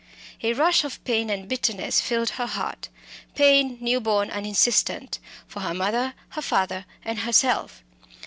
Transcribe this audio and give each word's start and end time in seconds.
A 0.41 0.53
rush 0.53 0.83
of 0.83 1.03
pain 1.03 1.29
and 1.29 1.47
bitterness 1.47 2.01
filled 2.01 2.31
her 2.31 2.47
heart 2.47 2.89
pain, 3.35 3.77
new 3.79 3.99
born 4.01 4.31
and 4.31 4.47
insistent, 4.47 5.19
for 5.45 5.59
her 5.59 5.75
mother, 5.75 6.15
her 6.29 6.41
father, 6.41 6.85
and 7.05 7.19
herself. 7.19 7.83